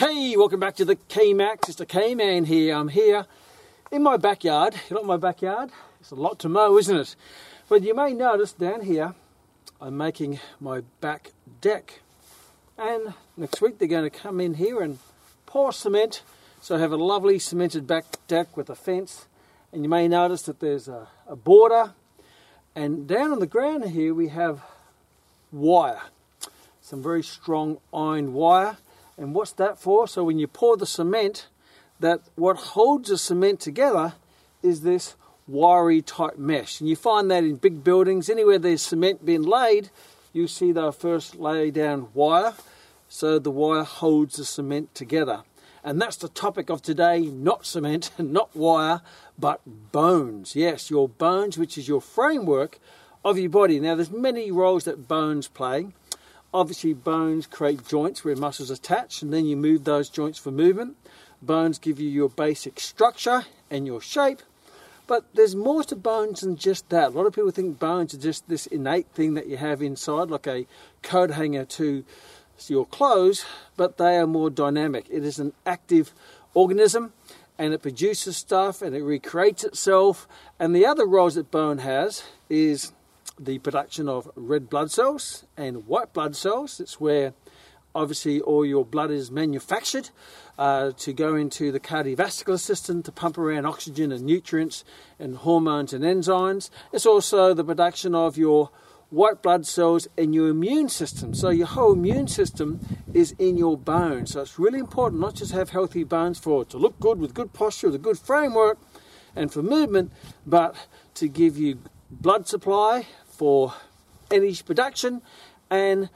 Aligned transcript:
Hey, 0.00 0.34
welcome 0.34 0.60
back 0.60 0.76
to 0.76 0.86
the 0.86 0.96
K-Max. 0.96 1.68
It's 1.68 1.76
the 1.76 1.84
K-Man 1.84 2.46
here. 2.46 2.74
I'm 2.74 2.88
here 2.88 3.26
in 3.92 4.02
my 4.02 4.16
backyard. 4.16 4.74
You 4.88 4.96
like 4.96 5.04
my 5.04 5.18
backyard? 5.18 5.72
It's 6.00 6.10
a 6.10 6.14
lot 6.14 6.38
to 6.38 6.48
mow, 6.48 6.78
isn't 6.78 6.96
it? 6.96 7.16
But 7.68 7.82
you 7.82 7.94
may 7.94 8.14
notice 8.14 8.54
down 8.54 8.80
here, 8.80 9.14
I'm 9.78 9.98
making 9.98 10.40
my 10.58 10.84
back 11.02 11.32
deck. 11.60 12.00
And 12.78 13.12
next 13.36 13.60
week 13.60 13.78
they're 13.78 13.88
going 13.88 14.10
to 14.10 14.18
come 14.18 14.40
in 14.40 14.54
here 14.54 14.80
and 14.80 15.00
pour 15.44 15.70
cement. 15.70 16.22
So 16.62 16.76
I 16.76 16.78
have 16.78 16.92
a 16.92 16.96
lovely 16.96 17.38
cemented 17.38 17.86
back 17.86 18.06
deck 18.26 18.56
with 18.56 18.70
a 18.70 18.74
fence. 18.74 19.26
And 19.70 19.82
you 19.82 19.90
may 19.90 20.08
notice 20.08 20.40
that 20.44 20.60
there's 20.60 20.88
a, 20.88 21.08
a 21.28 21.36
border. 21.36 21.92
And 22.74 23.06
down 23.06 23.32
on 23.32 23.38
the 23.38 23.46
ground 23.46 23.84
here 23.84 24.14
we 24.14 24.28
have 24.28 24.62
wire. 25.52 26.00
Some 26.80 27.02
very 27.02 27.22
strong 27.22 27.76
iron 27.92 28.32
wire 28.32 28.78
and 29.20 29.34
what's 29.34 29.52
that 29.52 29.78
for? 29.78 30.08
So 30.08 30.24
when 30.24 30.38
you 30.38 30.46
pour 30.46 30.78
the 30.78 30.86
cement, 30.86 31.46
that 32.00 32.22
what 32.36 32.56
holds 32.56 33.10
the 33.10 33.18
cement 33.18 33.60
together 33.60 34.14
is 34.62 34.80
this 34.80 35.14
wiry 35.46 36.00
type 36.00 36.38
mesh. 36.38 36.80
And 36.80 36.88
you 36.88 36.96
find 36.96 37.30
that 37.30 37.44
in 37.44 37.56
big 37.56 37.84
buildings, 37.84 38.30
anywhere 38.30 38.58
there's 38.58 38.80
cement 38.80 39.24
being 39.24 39.42
laid, 39.42 39.90
you 40.32 40.48
see 40.48 40.72
they'll 40.72 40.90
first 40.90 41.36
lay 41.36 41.70
down 41.70 42.08
wire. 42.14 42.54
So 43.10 43.38
the 43.38 43.50
wire 43.50 43.84
holds 43.84 44.36
the 44.36 44.44
cement 44.46 44.94
together. 44.94 45.42
And 45.84 46.00
that's 46.00 46.16
the 46.16 46.28
topic 46.28 46.70
of 46.70 46.80
today, 46.80 47.20
not 47.20 47.66
cement, 47.66 48.12
not 48.18 48.56
wire, 48.56 49.02
but 49.38 49.60
bones. 49.92 50.56
Yes, 50.56 50.90
your 50.90 51.10
bones, 51.10 51.58
which 51.58 51.76
is 51.76 51.88
your 51.88 52.00
framework 52.00 52.78
of 53.22 53.38
your 53.38 53.50
body. 53.50 53.80
Now 53.80 53.96
there's 53.96 54.10
many 54.10 54.50
roles 54.50 54.84
that 54.84 55.08
bones 55.08 55.46
play. 55.46 55.88
Obviously, 56.52 56.92
bones 56.92 57.46
create 57.46 57.86
joints 57.86 58.24
where 58.24 58.34
muscles 58.34 58.70
attach, 58.70 59.22
and 59.22 59.32
then 59.32 59.46
you 59.46 59.56
move 59.56 59.84
those 59.84 60.08
joints 60.08 60.38
for 60.38 60.50
movement. 60.50 60.96
Bones 61.40 61.78
give 61.78 62.00
you 62.00 62.08
your 62.08 62.28
basic 62.28 62.80
structure 62.80 63.42
and 63.70 63.86
your 63.86 64.00
shape, 64.00 64.42
but 65.06 65.24
there's 65.34 65.54
more 65.54 65.84
to 65.84 65.96
bones 65.96 66.40
than 66.40 66.56
just 66.56 66.88
that. 66.88 67.08
A 67.08 67.10
lot 67.10 67.26
of 67.26 67.34
people 67.34 67.50
think 67.50 67.78
bones 67.78 68.14
are 68.14 68.18
just 68.18 68.48
this 68.48 68.66
innate 68.66 69.06
thing 69.14 69.34
that 69.34 69.46
you 69.46 69.56
have 69.56 69.80
inside, 69.80 70.28
like 70.28 70.46
a 70.46 70.66
coat 71.02 71.30
hanger 71.30 71.64
to 71.64 72.04
your 72.68 72.86
clothes, 72.86 73.44
but 73.76 73.96
they 73.96 74.18
are 74.18 74.26
more 74.26 74.50
dynamic. 74.50 75.06
It 75.08 75.24
is 75.24 75.38
an 75.38 75.52
active 75.64 76.12
organism 76.52 77.12
and 77.58 77.72
it 77.72 77.82
produces 77.82 78.36
stuff 78.36 78.82
and 78.82 78.94
it 78.94 79.02
recreates 79.02 79.64
itself. 79.64 80.28
And 80.58 80.74
the 80.74 80.84
other 80.84 81.06
roles 81.06 81.36
that 81.36 81.50
bone 81.50 81.78
has 81.78 82.22
is 82.48 82.92
the 83.40 83.58
production 83.58 84.08
of 84.08 84.30
red 84.36 84.68
blood 84.68 84.90
cells 84.90 85.46
and 85.56 85.86
white 85.86 86.12
blood 86.12 86.36
cells. 86.36 86.78
It's 86.78 87.00
where 87.00 87.32
obviously 87.94 88.40
all 88.40 88.64
your 88.64 88.84
blood 88.84 89.10
is 89.10 89.30
manufactured 89.30 90.10
uh, 90.58 90.92
to 90.98 91.12
go 91.12 91.34
into 91.34 91.72
the 91.72 91.80
cardiovascular 91.80 92.60
system 92.60 93.02
to 93.02 93.10
pump 93.10 93.38
around 93.38 93.66
oxygen 93.66 94.12
and 94.12 94.24
nutrients 94.24 94.84
and 95.18 95.38
hormones 95.38 95.92
and 95.92 96.04
enzymes. 96.04 96.70
It's 96.92 97.06
also 97.06 97.54
the 97.54 97.64
production 97.64 98.14
of 98.14 98.36
your 98.36 98.70
white 99.08 99.42
blood 99.42 99.66
cells 99.66 100.06
and 100.16 100.34
your 100.34 100.48
immune 100.48 100.88
system. 100.88 101.34
So 101.34 101.48
your 101.48 101.66
whole 101.66 101.94
immune 101.94 102.28
system 102.28 102.80
is 103.12 103.34
in 103.38 103.56
your 103.56 103.76
bones. 103.76 104.32
So 104.32 104.42
it's 104.42 104.58
really 104.58 104.78
important 104.78 105.20
not 105.20 105.34
just 105.34 105.52
have 105.52 105.70
healthy 105.70 106.04
bones 106.04 106.38
for 106.38 106.64
to 106.66 106.76
look 106.76 107.00
good 107.00 107.18
with 107.18 107.34
good 107.34 107.52
posture, 107.52 107.88
with 107.88 107.96
a 107.96 107.98
good 107.98 108.18
framework 108.18 108.78
and 109.34 109.52
for 109.52 109.62
movement, 109.62 110.12
but 110.46 110.76
to 111.14 111.28
give 111.28 111.56
you 111.56 111.78
blood 112.10 112.46
supply 112.46 113.06
for 113.40 113.72
energy 114.30 114.62
production 114.62 115.22
and 115.70 116.10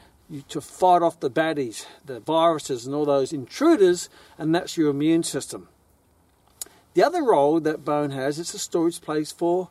to 0.46 0.60
fight 0.60 1.00
off 1.00 1.20
the 1.20 1.30
baddies, 1.30 1.86
the 2.04 2.20
viruses, 2.20 2.84
and 2.84 2.94
all 2.94 3.06
those 3.06 3.32
intruders, 3.32 4.10
and 4.36 4.54
that's 4.54 4.76
your 4.76 4.90
immune 4.90 5.22
system. 5.22 5.68
The 6.92 7.02
other 7.02 7.22
role 7.22 7.60
that 7.60 7.82
bone 7.82 8.10
has 8.10 8.38
is 8.38 8.52
a 8.52 8.58
storage 8.58 9.00
place 9.00 9.32
for 9.32 9.70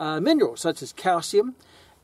uh, 0.00 0.20
minerals 0.20 0.62
such 0.62 0.80
as 0.80 0.94
calcium 0.94 1.54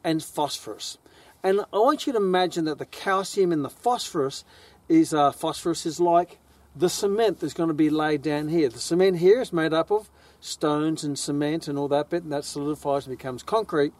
and 0.05 0.23
phosphorus. 0.23 0.99
And 1.43 1.61
I 1.73 1.79
want 1.79 2.07
you 2.07 2.13
to 2.13 2.19
imagine 2.19 2.67
that 2.67 2.77
the 2.77 2.85
calcium 2.85 3.53
and 3.53 3.65
the 3.65 3.71
phosphorus 3.71 4.45
is 4.91 5.15
uh, 5.15 5.33
phosphorus 5.33 5.87
is 5.87 6.01
like 6.01 6.39
the 6.77 6.91
cement 6.91 7.41
that's 7.41 7.55
going 7.55 7.69
to 7.69 7.75
be 7.75 7.89
laid 7.89 8.21
down 8.21 8.49
here. 8.49 8.69
The 8.69 8.79
cement 8.79 9.21
here 9.21 9.41
is 9.41 9.55
made 9.55 9.73
up 9.73 9.91
of 9.91 10.11
stones 10.39 11.03
and 11.03 11.19
cement 11.19 11.67
and 11.67 11.79
all 11.79 11.89
that 11.89 12.11
bit, 12.11 12.25
and 12.25 12.33
that 12.33 12.45
solidifies 12.45 13.07
and 13.07 13.17
becomes 13.17 13.43
concrete. 13.43 13.95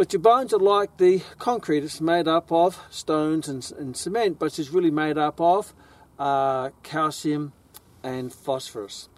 But 0.00 0.14
your 0.14 0.20
bones 0.20 0.54
are 0.54 0.58
like 0.58 0.96
the 0.96 1.20
concrete. 1.38 1.84
It's 1.84 2.00
made 2.00 2.26
up 2.26 2.50
of 2.50 2.82
stones 2.88 3.48
and, 3.48 3.70
and 3.78 3.94
cement, 3.94 4.38
but 4.38 4.58
it's 4.58 4.70
really 4.70 4.90
made 4.90 5.18
up 5.18 5.38
of 5.42 5.74
uh, 6.18 6.70
calcium 6.82 7.52
and 8.02 8.32
phosphorus. 8.32 9.10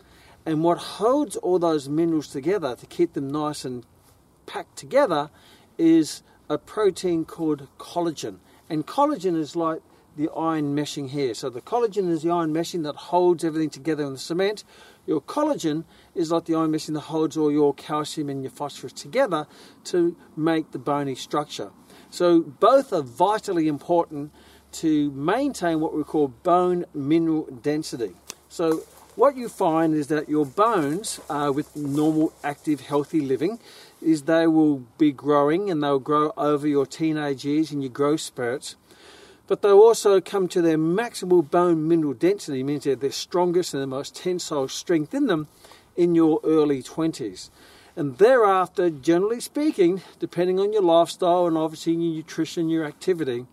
And 0.45 0.65
what 0.65 0.79
holds 0.79 1.37
all 1.37 1.61
those 1.61 1.89
minerals 1.89 2.27
together 2.27 2.75
to 2.75 2.87
keep 2.87 3.13
them 3.13 3.31
nice 3.31 3.65
and 3.65 3.87
packed 4.47 4.77
together 4.77 5.31
is 5.79 6.25
a 6.49 6.59
protein 6.59 7.27
called 7.27 7.69
collagen. 7.79 8.39
And 8.69 8.85
collagen 8.85 9.37
is 9.37 9.55
like 9.55 9.83
the 10.17 10.29
iron 10.37 10.75
meshing 10.77 11.11
here. 11.11 11.35
So 11.35 11.51
the 11.51 11.61
collagen 11.61 12.11
is 12.11 12.23
the 12.23 12.31
iron 12.31 12.53
meshing 12.53 12.83
that 12.85 12.97
holds 12.97 13.45
everything 13.45 13.71
together 13.71 14.05
in 14.05 14.13
the 14.13 14.19
cement. 14.19 14.65
Your 15.07 15.21
collagen 15.21 15.85
is 16.15 16.31
like 16.31 16.45
the 16.45 16.55
iron 16.55 16.73
meshing 16.73 16.95
that 16.95 17.01
holds 17.01 17.37
all 17.37 17.51
your 17.51 17.75
calcium 17.75 18.29
and 18.29 18.43
your 18.43 18.51
phosphorus 18.51 18.93
together 18.93 19.47
to 19.85 20.17
make 20.37 20.71
the 20.73 20.79
bony 20.79 21.15
structure. 21.15 21.71
So 22.11 22.41
both 22.41 22.93
are 22.93 23.03
vitally 23.03 23.69
important 23.69 24.33
to 24.73 25.11
maintain 25.13 25.81
what 25.81 25.95
we 25.95 26.03
call 26.05 26.29
bone 26.29 26.85
mineral 26.95 27.45
density. 27.63 28.13
So 28.49 28.85
what 29.15 29.37
you 29.37 29.49
find 29.49 29.95
is 29.95 30.07
that 30.07 30.29
your 30.29 30.47
bones, 30.47 31.21
uh, 31.29 31.53
with 31.55 31.77
normal, 31.77 32.33
active, 32.43 32.81
healthy 32.81 33.21
living, 33.21 33.59
is 34.01 34.23
they 34.23 34.47
will 34.47 34.79
be 34.99 35.13
growing 35.13 35.71
and 35.71 35.83
they'll 35.83 35.99
grow 35.99 36.33
over 36.37 36.67
your 36.67 36.87
teenage 36.87 37.45
years 37.45 37.71
and 37.71 37.83
your 37.83 37.93
growth 37.93 38.21
spurts 38.21 38.77
but 39.53 39.61
they'll 39.61 39.81
also 39.81 40.19
come 40.19 40.49
to 40.49 40.63
their 40.63 40.79
maximal 40.79 41.43
bone 41.51 41.87
mineral 41.87 42.15
density, 42.15 42.63
means 42.63 42.85
they're 42.85 42.97
their 42.97 43.13
strongest 43.13 43.75
and 43.75 43.83
the 43.83 43.87
most 43.87 44.17
tensile 44.17 44.67
strength 44.67 45.13
in 45.13 45.27
them 45.27 45.47
in 45.95 46.15
your 46.15 46.41
early 46.43 46.83
20s. 46.83 47.51
And 47.95 48.17
thereafter, 48.17 48.89
generally 48.89 49.41
speaking, 49.41 50.01
depending 50.19 50.59
on 50.59 50.73
your 50.73 50.81
lifestyle 50.81 51.47
and 51.47 51.59
obviously 51.59 51.93
your 51.93 52.15
nutrition, 52.15 52.71
your 52.71 52.87
activity, 52.87 53.45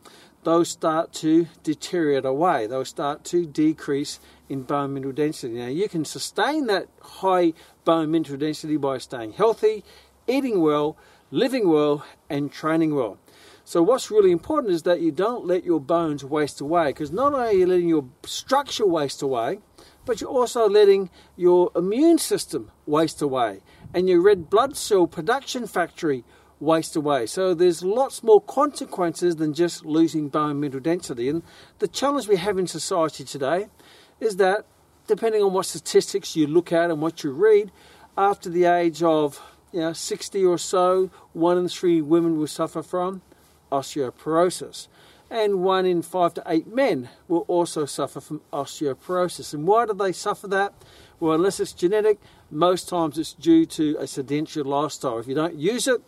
those 0.45 0.69
start 0.69 1.11
to 1.15 1.47
deteriorate 1.63 2.23
away. 2.23 2.65
They'll 2.65 2.85
start 2.85 3.25
to 3.25 3.45
decrease 3.45 4.21
in 4.47 4.63
bone 4.63 4.93
mineral 4.93 5.11
density. 5.11 5.55
Now, 5.55 5.67
you 5.67 5.89
can 5.89 6.05
sustain 6.05 6.67
that 6.67 6.87
high 7.01 7.51
bone 7.83 8.09
mineral 8.09 8.39
density 8.39 8.77
by 8.77 8.99
staying 8.99 9.33
healthy, 9.33 9.83
eating 10.27 10.61
well, 10.61 10.95
living 11.29 11.67
well, 11.67 12.05
and 12.29 12.49
training 12.53 12.95
well. 12.95 13.17
So 13.69 13.83
what's 13.83 14.09
really 14.09 14.31
important 14.31 14.73
is 14.73 14.81
that 14.81 14.99
you 14.99 15.11
don't 15.11 15.45
let 15.45 15.63
your 15.63 15.79
bones 15.79 16.25
waste 16.25 16.59
away 16.59 16.87
because 16.87 17.11
not 17.11 17.33
only 17.35 17.49
are 17.49 17.51
you 17.51 17.67
letting 17.67 17.87
your 17.87 18.05
structure 18.25 18.87
waste 18.87 19.21
away, 19.21 19.59
but 20.05 20.19
you're 20.19 20.31
also 20.31 20.67
letting 20.67 21.11
your 21.37 21.69
immune 21.75 22.17
system 22.17 22.71
waste 22.87 23.21
away 23.21 23.59
and 23.93 24.09
your 24.09 24.23
red 24.23 24.49
blood 24.49 24.75
cell 24.75 25.05
production 25.05 25.67
factory 25.67 26.23
waste 26.59 26.95
away. 26.95 27.27
So 27.27 27.53
there's 27.53 27.83
lots 27.83 28.23
more 28.23 28.41
consequences 28.41 29.35
than 29.35 29.53
just 29.53 29.85
losing 29.85 30.29
bone 30.29 30.59
mineral 30.59 30.81
density. 30.81 31.29
And 31.29 31.43
the 31.77 31.87
challenge 31.87 32.27
we 32.27 32.37
have 32.37 32.57
in 32.57 32.65
society 32.65 33.23
today 33.23 33.67
is 34.19 34.37
that 34.37 34.65
depending 35.05 35.43
on 35.43 35.53
what 35.53 35.67
statistics 35.67 36.35
you 36.35 36.47
look 36.47 36.73
at 36.73 36.89
and 36.89 37.03
what 37.03 37.23
you 37.23 37.29
read, 37.29 37.71
after 38.17 38.49
the 38.49 38.65
age 38.65 39.03
of 39.03 39.39
you 39.71 39.81
know, 39.81 39.93
60 39.93 40.43
or 40.43 40.57
so, 40.57 41.11
one 41.33 41.59
in 41.59 41.67
three 41.67 42.01
women 42.01 42.39
will 42.39 42.47
suffer 42.47 42.81
from 42.81 43.21
osteoporosis. 43.71 44.87
And 45.31 45.63
one 45.63 45.85
in 45.85 46.01
five 46.01 46.33
to 46.35 46.43
eight 46.47 46.67
men 46.67 47.09
will 47.27 47.45
also 47.47 47.85
suffer 47.85 48.19
from 48.19 48.41
osteoporosis. 48.51 49.53
And 49.53 49.67
why 49.67 49.85
do 49.85 49.93
they 49.93 50.11
suffer 50.11 50.47
that? 50.47 50.73
Well, 51.19 51.33
unless 51.33 51.59
it's 51.59 51.73
genetic, 51.73 52.19
most 52.49 52.89
times 52.89 53.17
it's 53.17 53.33
due 53.33 53.65
to 53.67 53.97
a 53.99 54.07
sedentary 54.07 54.63
lifestyle. 54.63 55.19
If 55.19 55.27
you 55.27 55.35
don't 55.35 55.55
use 55.55 55.87
it, 55.87 56.01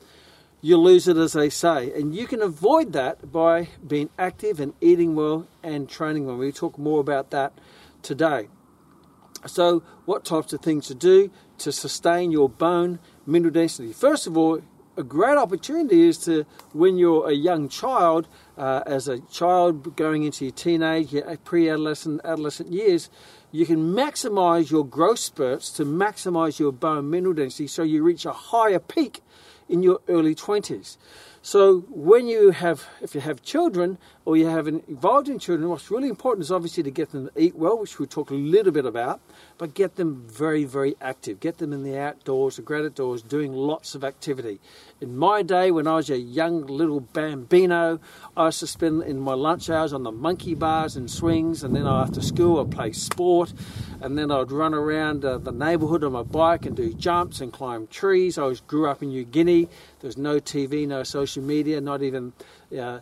you 0.61 0.77
lose 0.77 1.07
it, 1.07 1.17
as 1.17 1.33
they 1.33 1.49
say. 1.49 1.91
And 1.91 2.15
you 2.15 2.27
can 2.27 2.41
avoid 2.41 2.93
that 2.93 3.31
by 3.31 3.69
being 3.85 4.09
active 4.17 4.59
and 4.59 4.73
eating 4.79 5.15
well 5.15 5.47
and 5.63 5.89
training 5.89 6.27
well. 6.27 6.37
We 6.37 6.51
talk 6.51 6.77
more 6.77 6.99
about 6.99 7.31
that 7.31 7.53
today. 8.03 8.47
So, 9.47 9.81
what 10.05 10.23
types 10.23 10.53
of 10.53 10.61
things 10.61 10.87
to 10.87 10.95
do 10.95 11.31
to 11.59 11.71
sustain 11.71 12.31
your 12.31 12.47
bone 12.47 12.99
mineral 13.25 13.53
density? 13.53 13.91
First 13.91 14.27
of 14.27 14.37
all, 14.37 14.61
a 15.01 15.03
great 15.03 15.38
opportunity 15.38 16.07
is 16.07 16.18
to, 16.19 16.45
when 16.74 16.98
you're 16.98 17.27
a 17.30 17.33
young 17.33 17.68
child, 17.68 18.27
uh, 18.57 18.83
as 18.86 19.07
a 19.07 19.19
child 19.21 19.95
going 19.95 20.24
into 20.24 20.45
your 20.45 20.53
teenage, 20.53 21.12
your 21.12 21.36
pre-adolescent, 21.38 22.21
adolescent 22.24 22.71
years, 22.71 23.09
you 23.51 23.65
can 23.65 23.94
maximize 23.94 24.71
your 24.71 24.86
growth 24.86 25.19
spurts 25.19 25.71
to 25.71 25.83
maximize 25.83 26.59
your 26.59 26.71
bone 26.71 27.09
mineral 27.09 27.33
density 27.33 27.68
so 27.68 27.83
you 27.83 28.03
reach 28.03 28.25
a 28.25 28.31
higher 28.31 28.80
peak 28.80 29.21
in 29.68 29.81
your 29.83 30.00
early 30.07 30.36
20s. 30.36 30.98
So 31.42 31.80
when 31.89 32.27
you 32.27 32.51
have, 32.51 32.88
if 33.01 33.15
you 33.15 33.21
have 33.21 33.42
children, 33.42 33.98
or 34.23 34.38
you 34.38 34.47
have 34.47 34.68
involved 34.68 35.29
in 35.29 35.39
children, 35.39 35.68
what's 35.69 35.89
really 35.89 36.07
important 36.07 36.44
is 36.44 36.51
obviously 36.51 36.83
to 36.83 36.91
get 36.91 37.12
them 37.12 37.29
to 37.29 37.41
eat 37.41 37.56
well, 37.56 37.79
which 37.79 37.97
we'll 37.97 38.07
talk 38.07 38.29
a 38.29 38.35
little 38.35 38.71
bit 38.71 38.85
about, 38.85 39.19
but 39.57 39.73
get 39.73 39.95
them 39.95 40.23
very, 40.27 40.63
very 40.63 40.95
active. 41.01 41.39
Get 41.39 41.57
them 41.57 41.73
in 41.73 41.83
the 41.83 41.97
outdoors, 41.97 42.57
the 42.57 42.62
great 42.62 42.85
outdoors, 42.85 43.23
doing 43.23 43.53
lots 43.53 43.95
of 43.95 44.03
activity. 44.03 44.59
In 45.00 45.18
my 45.18 45.41
day, 45.41 45.71
when 45.71 45.88
I 45.88 45.95
was 45.95 46.12
a 46.12 46.18
young 46.18 46.68
little 46.68 47.00
bambino, 47.00 48.00
I 48.38 48.45
used 48.45 48.59
to 48.59 48.68
spend 48.68 49.01
in 49.03 49.19
my 49.19 49.33
lunch 49.33 49.69
hours 49.71 49.91
on 49.91 50.03
the 50.03 50.12
monkey 50.12 50.53
bars 50.53 50.95
and 50.95 51.09
swings, 51.09 51.63
and 51.63 51.75
then 51.75 51.88
after 51.88 52.21
school 52.21 52.62
I'd 52.62 52.69
play 52.69 52.91
sport, 52.91 53.53
and 54.01 54.17
then 54.17 54.29
I'd 54.29 54.51
run 54.51 54.75
around 54.75 55.25
uh, 55.25 55.39
the 55.39 55.51
neighbourhood 55.51 56.03
on 56.03 56.12
my 56.12 56.24
bike 56.24 56.67
and 56.67 56.75
do 56.75 56.94
jumps 56.94 57.41
and 57.41 57.51
climb 57.51 57.88
trees. 57.88 58.38
I 58.38 58.44
was, 58.44 58.62
grew 58.62 58.88
up 58.88 59.01
in 59.01 59.09
New 59.09 59.24
Guinea. 59.24 59.65
There 60.00 60.07
was 60.07 60.17
no 60.17 60.39
TV, 60.39 60.88
no 60.88 61.01
social 61.03 61.41
media, 61.44 61.81
not 61.81 62.03
even 62.03 62.33
uh, 62.77 63.00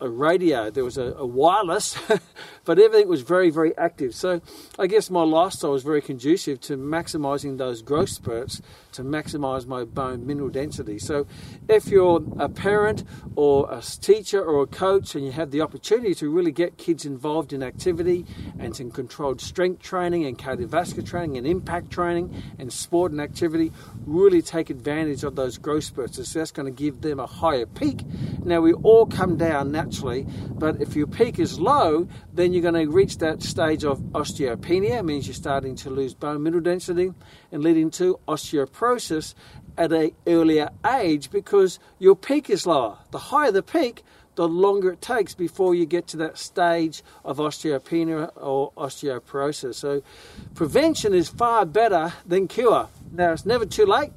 a 0.00 0.08
radio. 0.08 0.70
There 0.70 0.84
was 0.84 0.98
a, 0.98 1.14
a 1.16 1.26
wireless, 1.26 1.98
but 2.64 2.78
everything 2.78 3.08
was 3.08 3.22
very, 3.22 3.50
very 3.50 3.76
active. 3.76 4.14
So 4.14 4.40
I 4.78 4.86
guess 4.86 5.10
my 5.10 5.22
lifestyle 5.22 5.72
was 5.72 5.82
very 5.82 6.02
conducive 6.02 6.60
to 6.62 6.76
maximising 6.76 7.58
those 7.58 7.82
growth 7.82 8.10
spurts 8.10 8.60
to 8.98 9.04
maximise 9.04 9.64
my 9.64 9.84
bone 9.84 10.26
mineral 10.26 10.48
density. 10.48 10.98
So 10.98 11.26
if 11.68 11.86
you're 11.86 12.20
a 12.38 12.48
parent 12.48 13.04
or 13.36 13.72
a 13.72 13.80
teacher 13.80 14.42
or 14.42 14.64
a 14.64 14.66
coach 14.66 15.14
and 15.14 15.24
you 15.24 15.30
have 15.30 15.52
the 15.52 15.60
opportunity 15.60 16.14
to 16.16 16.28
really 16.28 16.50
get 16.50 16.76
kids 16.78 17.04
involved 17.04 17.52
in 17.52 17.62
activity 17.62 18.26
and 18.58 18.74
some 18.74 18.90
controlled 18.90 19.40
strength 19.40 19.82
training 19.82 20.26
and 20.26 20.36
cardiovascular 20.36 21.06
training 21.06 21.38
and 21.38 21.46
impact 21.46 21.92
training 21.92 22.42
and 22.58 22.72
sport 22.72 23.12
and 23.12 23.20
activity, 23.20 23.70
really 24.04 24.42
take 24.42 24.68
advantage 24.68 25.22
of 25.22 25.36
those 25.36 25.58
growth 25.58 25.84
spurts. 25.84 26.16
So 26.16 26.38
that's 26.40 26.50
going 26.50 26.66
to 26.66 26.72
give 26.72 27.00
them 27.00 27.20
a 27.20 27.26
higher 27.26 27.66
peak. 27.66 28.02
Now 28.42 28.60
we 28.60 28.72
all 28.72 29.06
come 29.06 29.36
down 29.36 29.70
naturally, 29.70 30.26
but 30.50 30.82
if 30.82 30.96
your 30.96 31.06
peak 31.06 31.38
is 31.38 31.60
low, 31.60 32.08
then 32.38 32.52
you're 32.52 32.62
going 32.62 32.86
to 32.86 32.88
reach 32.88 33.18
that 33.18 33.42
stage 33.42 33.84
of 33.84 33.98
osteopenia, 34.12 35.04
means 35.04 35.26
you're 35.26 35.34
starting 35.34 35.74
to 35.74 35.90
lose 35.90 36.14
bone 36.14 36.40
mineral 36.40 36.62
density 36.62 37.12
and 37.50 37.64
leading 37.64 37.90
to 37.90 38.20
osteoporosis 38.28 39.34
at 39.76 39.92
an 39.92 40.12
earlier 40.24 40.70
age 40.88 41.32
because 41.32 41.80
your 41.98 42.14
peak 42.14 42.48
is 42.48 42.64
lower. 42.64 42.96
The 43.10 43.18
higher 43.18 43.50
the 43.50 43.64
peak, 43.64 44.04
the 44.36 44.46
longer 44.46 44.92
it 44.92 45.02
takes 45.02 45.34
before 45.34 45.74
you 45.74 45.84
get 45.84 46.06
to 46.08 46.16
that 46.18 46.38
stage 46.38 47.02
of 47.24 47.38
osteopenia 47.38 48.30
or 48.36 48.70
osteoporosis. 48.76 49.74
So, 49.74 50.04
prevention 50.54 51.14
is 51.14 51.28
far 51.28 51.66
better 51.66 52.12
than 52.24 52.46
cure. 52.46 52.88
Now, 53.10 53.32
it's 53.32 53.46
never 53.46 53.66
too 53.66 53.84
late. 53.84 54.12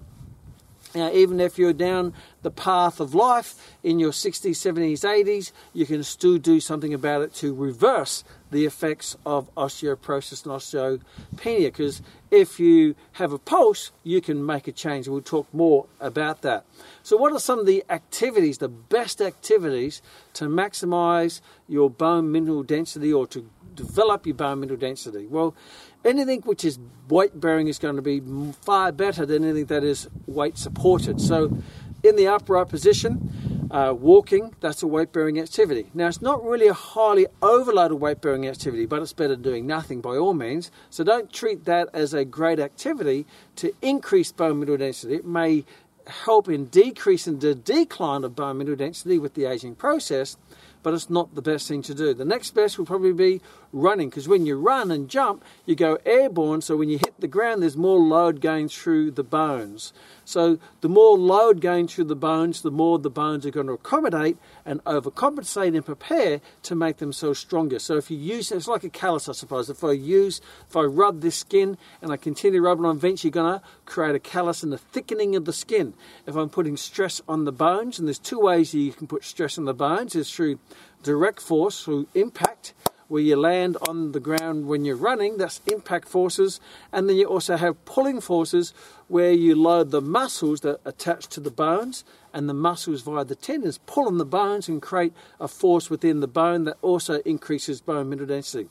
Now, 0.94 1.12
even 1.12 1.40
if 1.40 1.58
you're 1.58 1.74
down 1.74 2.14
the 2.42 2.52
path 2.52 3.00
of 3.00 3.14
life 3.14 3.56
in 3.84 4.00
your 4.00 4.12
60s, 4.12 4.52
70s, 4.52 5.02
80s, 5.02 5.52
you 5.74 5.86
can 5.86 6.04
still 6.04 6.38
do 6.38 6.60
something 6.60 6.94
about 6.94 7.22
it 7.22 7.34
to 7.36 7.54
reverse 7.54 8.24
the 8.52 8.66
effects 8.66 9.16
of 9.26 9.54
osteoporosis 9.56 10.46
and 10.46 11.02
osteopenia. 11.40 11.66
Because 11.66 12.02
if 12.30 12.60
you 12.60 12.96
have 13.14 13.32
a 13.32 13.40
pulse, 13.40 13.92
you 14.04 14.22
can 14.22 14.46
make 14.46 14.68
a 14.68 14.72
change. 14.72 15.08
We'll 15.08 15.22
talk 15.22 15.52
more 15.54 15.88
about 16.00 16.42
that. 16.42 16.66
So, 17.04 17.18
what 17.18 17.32
are 17.32 17.40
some 17.40 17.60
of 17.60 17.66
the 17.66 17.84
activities, 17.90 18.58
the 18.58 18.68
best 18.68 19.22
activities 19.22 20.02
to 20.34 20.46
maximize 20.46 21.42
your 21.68 21.90
bone 21.90 22.32
mineral 22.32 22.64
density 22.64 23.12
or 23.12 23.26
to 23.28 23.50
develop 23.76 24.26
your 24.26 24.36
bone 24.36 24.60
mineral 24.60 24.80
density? 24.80 25.28
Well, 25.28 25.56
anything 26.04 26.42
which 26.42 26.66
is 26.66 26.80
weight 27.10 27.40
bearing 27.40 27.68
is 27.68 27.80
going 27.80 27.96
to 27.96 28.02
be 28.02 28.22
far 28.62 28.92
better 28.92 29.26
than 29.26 29.44
anything 29.44 29.66
that 29.66 29.84
is 29.84 30.08
weight 30.28 30.58
supported. 30.58 31.22
So, 31.22 31.58
in 32.04 32.16
the 32.16 32.28
upright 32.28 32.68
position, 32.68 33.68
uh, 33.70 33.94
walking, 33.94 34.56
that's 34.60 34.82
a 34.82 34.88
weight 34.88 35.14
bearing 35.14 35.40
activity. 35.40 35.92
Now, 35.94 36.08
it's 36.08 36.22
not 36.22 36.44
really 36.44 36.68
a 36.68 36.74
highly 36.74 37.28
overloaded 37.44 38.00
weight 38.00 38.20
bearing 38.20 38.48
activity, 38.48 38.88
but 38.88 39.02
it's 39.04 39.14
better 39.14 39.36
than 39.36 39.44
doing 39.44 39.68
nothing 39.68 40.02
by 40.02 40.18
all 40.18 40.34
means. 40.34 40.72
So, 40.90 41.04
don't 41.04 41.32
treat 41.32 41.66
that 41.66 41.90
as 41.94 42.14
a 42.14 42.26
great 42.26 42.60
activity 42.60 43.26
to 43.58 43.74
increase 43.82 44.32
bone 44.32 44.60
mineral 44.60 44.78
density. 44.78 45.16
It 45.16 45.26
may 45.26 45.66
help 46.08 46.50
in 46.50 46.66
decreasing 46.68 47.40
the 47.40 47.54
decline 47.54 48.24
of 48.24 48.36
bone 48.36 48.58
mineral 48.58 48.78
density 48.78 49.20
with 49.20 49.36
the 49.36 49.46
aging 49.46 49.76
process, 49.76 50.38
but 50.84 50.94
it's 50.94 51.10
not 51.10 51.36
the 51.36 51.42
best 51.42 51.68
thing 51.68 51.82
to 51.84 51.94
do. 51.94 52.14
The 52.14 52.26
next 52.26 52.52
best 52.52 52.78
will 52.78 52.86
probably 52.86 53.14
be 53.14 53.42
running 53.72 54.10
because 54.10 54.28
when 54.28 54.46
you 54.46 54.58
run 54.58 54.92
and 54.92 55.10
jump, 55.10 55.44
you 55.66 55.76
go 55.76 55.98
airborne, 56.06 56.62
so 56.62 56.76
when 56.76 56.90
you 56.90 56.98
hit 56.98 57.14
the 57.20 57.28
ground, 57.28 57.62
there's 57.62 57.78
more 57.78 58.00
load 58.00 58.42
going 58.42 58.70
through 58.70 59.12
the 59.12 59.24
bones. 59.24 59.94
So 60.32 60.60
the 60.80 60.90
more 60.90 61.18
load 61.18 61.62
going 61.62 61.88
through 61.88 62.06
the 62.06 62.16
bones, 62.16 62.62
the 62.62 62.72
more 62.72 62.98
the 62.98 63.10
bones 63.10 63.46
are 63.46 63.52
going 63.52 63.68
to 63.68 63.74
accommodate 63.74 64.38
and 64.66 64.84
overcompensate 64.86 65.76
and 65.76 65.86
prepare 65.86 66.42
to 66.64 66.76
make 66.76 66.98
themselves 66.98 67.40
stronger. 67.40 67.80
So 67.80 67.98
if 67.98 68.10
you 68.10 68.18
use 68.18 68.52
it's 68.52 68.68
like 68.68 68.84
a 68.84 68.90
callus, 68.90 69.28
I 69.28 69.34
suppose. 69.34 69.70
If 69.70 69.84
I 69.84 69.92
use, 69.92 70.42
if 70.70 70.76
I 70.76 70.84
rub 70.84 71.22
this 71.22 71.36
skin 71.36 71.78
and 72.02 72.12
I 72.12 72.18
continue 72.18 72.62
rubbing 72.62 72.86
on 72.86 73.00
you're 73.02 73.32
going 73.32 73.60
to 73.60 73.62
create 73.86 74.16
a 74.16 74.20
callus 74.20 74.64
and 74.64 74.74
a 74.74 74.78
thickening 74.78 75.36
of 75.36 75.46
the 75.46 75.54
skin. 75.54 75.94
If 76.26 76.36
I'm 76.36 76.50
putting 76.50 76.78
stress 76.78 77.22
on 77.28 77.46
the 77.46 77.52
bones, 77.52 78.00
and 78.00 78.08
there's 78.08 78.20
two 78.20 78.40
ways 78.40 78.74
you 78.74 78.94
can 78.94 79.08
put 79.08 79.24
stress 79.24 79.58
on 79.58 79.66
the 79.66 79.74
bones, 79.74 80.16
is 80.16 80.32
through 80.32 80.60
direct 81.04 81.42
force, 81.42 81.84
through 81.84 82.08
impact, 82.14 82.74
where 83.12 83.22
you 83.22 83.36
land 83.36 83.76
on 83.90 84.14
the 84.14 84.22
ground 84.22 84.66
when 84.68 84.86
you're 84.86 84.96
running, 84.96 85.36
that's 85.36 85.60
impact 85.68 86.08
forces. 86.08 86.62
And 86.94 87.10
then 87.10 87.18
you 87.18 87.26
also 87.26 87.58
have 87.58 87.84
pulling 87.84 88.22
forces 88.22 88.74
where 89.10 89.34
you 89.34 89.54
load 89.54 89.92
the 89.92 90.00
muscles 90.00 90.62
that 90.62 90.80
attach 90.86 91.28
to 91.28 91.42
the 91.42 91.52
bones 91.52 92.06
and 92.34 92.48
the 92.48 92.54
muscles 92.54 93.02
via 93.02 93.26
the 93.26 93.36
tendons 93.36 93.80
pull 93.80 94.08
on 94.08 94.18
the 94.18 94.24
bones 94.24 94.70
and 94.70 94.82
create 94.82 95.12
a 95.42 95.50
force 95.50 95.90
within 95.90 96.22
the 96.22 96.28
bone 96.28 96.64
that 96.64 96.78
also 96.82 97.20
increases 97.26 97.82
bone 97.82 98.10
mineral 98.10 98.30
density. 98.30 98.70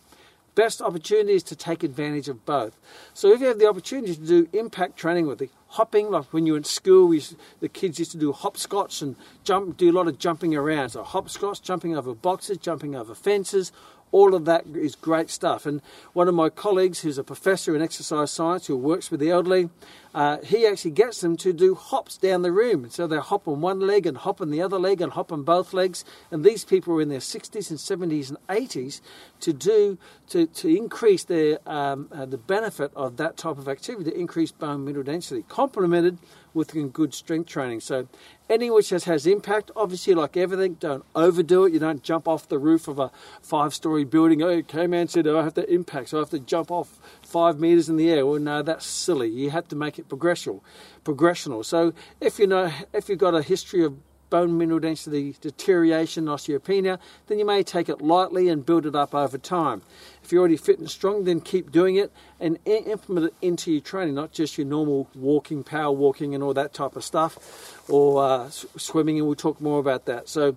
Best 0.55 0.81
opportunity 0.81 1.35
is 1.35 1.43
to 1.45 1.55
take 1.55 1.83
advantage 1.83 2.29
of 2.29 2.45
both. 2.45 2.77
So 3.15 3.33
if 3.33 3.41
you 3.41 3.47
have 3.47 3.59
the 3.59 3.69
opportunity 3.69 4.15
to 4.15 4.21
do 4.21 4.49
impact 4.55 4.97
training 4.97 5.27
with 5.27 5.39
the 5.39 5.51
hopping, 5.69 6.11
like 6.11 6.33
when 6.33 6.47
you 6.47 6.53
were 6.53 6.59
in 6.59 6.65
school, 6.65 7.07
we, 7.07 7.23
the 7.61 7.69
kids 7.69 7.99
used 7.99 8.11
to 8.13 8.19
do 8.19 8.33
hopscotch 8.33 9.01
and 9.01 9.17
jump, 9.45 9.77
do 9.77 9.91
a 9.91 9.93
lot 9.93 10.09
of 10.09 10.19
jumping 10.19 10.57
around. 10.57 10.89
So 10.91 11.05
hopscotch, 11.05 11.63
jumping 11.63 11.97
over 11.97 12.15
boxes, 12.15 12.59
jumping 12.59 12.97
over 12.97 13.15
fences, 13.15 13.71
all 14.13 14.35
of 14.35 14.45
that 14.45 14.65
is 14.75 14.97
great 14.97 15.31
stuff. 15.31 15.67
And 15.67 15.81
one 16.13 16.29
of 16.29 16.35
my 16.35 16.49
colleagues, 16.49 17.01
who's 17.01 17.19
a 17.19 17.25
professor 17.25 17.75
in 17.77 17.83
exercise 17.83 18.31
science 18.31 18.67
who 18.67 18.77
works 18.77 19.11
with 19.11 19.21
the 19.21 19.31
elderly, 19.31 19.71
uh, 20.13 20.39
he 20.43 20.67
actually 20.67 20.91
gets 20.91 21.21
them 21.21 21.37
to 21.37 21.53
do 21.53 21.75
hops 21.75 22.17
down 22.17 22.43
the 22.43 22.51
room. 22.51 22.91
So 22.91 23.07
they 23.07 23.19
hop 23.19 23.47
on 23.47 23.61
one 23.61 23.81
leg 23.81 24.07
and 24.07 24.17
hop 24.17 24.41
on 24.41 24.51
the 24.51 24.61
other 24.61 24.79
leg 24.79 25.01
and 25.01 25.13
hop 25.13 25.31
on 25.31 25.45
both 25.45 25.73
legs. 25.73 26.05
And 26.31 26.45
these 26.45 26.65
people 26.65 26.95
are 26.95 27.01
in 27.01 27.09
their 27.09 27.21
60s 27.21 27.71
and 27.71 27.79
70s 27.79 28.29
and 28.29 28.39
80s 28.49 29.01
to 29.41 29.53
do 29.53 29.99
to, 30.31 30.47
to 30.47 30.69
increase 30.69 31.25
their 31.25 31.59
um, 31.67 32.09
uh, 32.13 32.27
the 32.27 32.39
benefit 32.39 32.91
of 32.97 33.17
that 33.19 33.37
type 33.37 33.59
of 33.59 33.69
activity 33.69 34.11
to 34.11 34.19
increase 34.19 34.51
bone 34.51 34.85
mineral 34.85 35.05
density, 35.05 35.45
complemented 35.49 36.19
with 36.55 36.75
good 36.93 37.15
strength 37.15 37.49
training. 37.49 37.81
So 37.81 38.09
anything 38.49 38.75
which 38.75 38.91
has, 38.91 39.05
has 39.05 39.27
impact, 39.27 39.71
obviously 39.77 40.15
like 40.15 40.37
everything, 40.37 40.75
don't 40.75 41.05
overdo 41.15 41.65
it. 41.65 41.73
You 41.73 41.79
don't 41.79 42.03
jump 42.03 42.27
off 42.27 42.49
the 42.49 42.59
roof 42.59 42.89
of 42.89 42.99
a 42.99 43.11
five-story 43.43 44.05
building. 44.05 44.43
Oh, 44.43 44.49
okay, 44.49 44.87
man 44.87 45.09
said 45.09 45.27
oh, 45.27 45.39
I 45.39 45.45
have 45.45 45.55
to 45.55 45.73
impact, 45.73 46.11
so 46.11 46.19
I 46.19 46.21
have 46.21 46.31
to 46.31 46.39
jump 46.39 46.71
off 46.71 47.01
five 47.23 47.61
meters 47.61 47.89
in 47.89 47.97
the 47.97 48.11
air. 48.11 48.27
Well, 48.27 48.41
no, 48.41 48.63
that's 48.63 48.87
silly. 48.87 49.29
You 49.29 49.51
have 49.51 49.69
to 49.69 49.77
make 49.77 49.99
it 49.99 50.09
progressional. 50.09 50.61
Progressional. 51.05 51.65
So 51.65 51.93
if 52.21 52.39
you 52.39 52.47
know, 52.47 52.71
if 52.93 53.09
you've 53.09 53.19
got 53.19 53.35
a 53.35 53.43
history 53.43 53.85
of 53.85 53.97
bone 54.31 54.57
mineral 54.57 54.79
density 54.79 55.35
deterioration, 55.41 56.27
osteopenia, 56.27 56.99
then 57.27 57.39
you 57.39 57.45
may 57.45 57.63
take 57.63 57.89
it 57.89 58.01
lightly 58.01 58.49
and 58.49 58.65
build 58.65 58.87
it 58.87 58.95
up 58.95 59.15
over 59.15 59.37
time. 59.37 59.83
If 60.23 60.33
you're 60.33 60.41
already 60.41 60.57
fit 60.57 60.79
and 60.79 60.91
strong, 60.91 61.25
then 61.25 61.41
keep 61.41 61.73
doing 61.73 61.97
it 61.97 62.13
and 62.39 62.59
implement 62.65 63.27
it 63.27 63.35
into 63.43 63.73
your 63.73 63.81
training, 63.81 64.15
not 64.15 64.33
just 64.33 64.57
your 64.57 64.67
normal 64.67 65.09
walking, 65.15 65.65
power 65.65 65.91
walking, 65.91 66.35
and 66.35 66.43
all 66.43 66.55
that 66.55 66.73
type 66.73 66.97
of 66.97 67.05
stuff, 67.05 67.83
or 67.91 68.23
uh, 68.23 68.49
swimming, 68.49 69.19
and 69.19 69.27
we'll 69.27 69.37
talk 69.37 69.61
more 69.61 69.81
about 69.81 70.07
that. 70.07 70.29
So, 70.29 70.57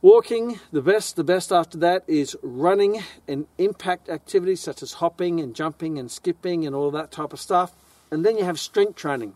walking, 0.00 0.58
the 0.72 0.82
best, 0.82 1.16
the 1.16 1.24
best 1.24 1.52
after 1.52 1.78
that 1.78 2.04
is 2.06 2.36
running 2.42 3.02
and 3.28 3.46
impact 3.58 4.08
activities 4.08 4.60
such 4.60 4.82
as 4.82 4.94
hopping 4.94 5.40
and 5.40 5.54
jumping 5.54 5.98
and 5.98 6.10
skipping 6.10 6.66
and 6.66 6.74
all 6.74 6.90
that 6.92 7.10
type 7.10 7.32
of 7.32 7.40
stuff. 7.40 7.72
And 8.10 8.24
then 8.24 8.38
you 8.38 8.44
have 8.44 8.58
strength 8.58 8.96
training. 8.96 9.34